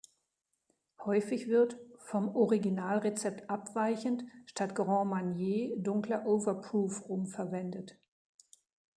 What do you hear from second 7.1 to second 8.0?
verwendet.